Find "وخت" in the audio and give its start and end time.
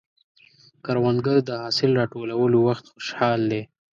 2.67-2.85